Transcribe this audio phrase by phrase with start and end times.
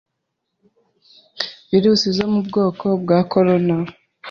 [1.69, 3.75] Virus zo mu bwoko bwa corona